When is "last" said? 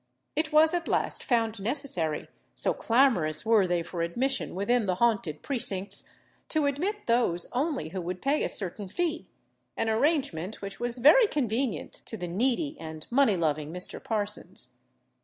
0.87-1.23